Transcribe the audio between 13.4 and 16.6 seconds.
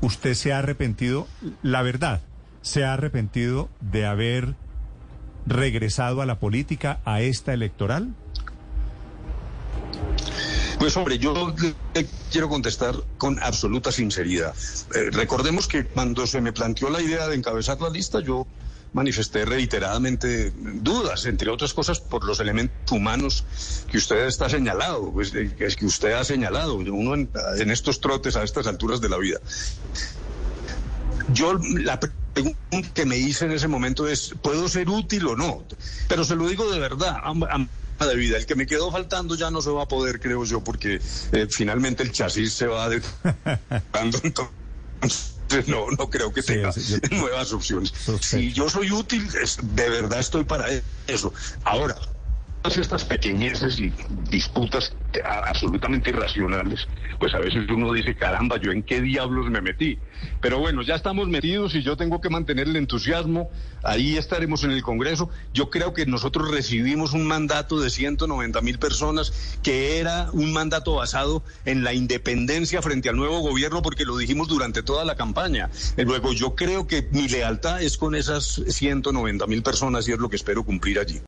absoluta sinceridad. Eh, recordemos que cuando se me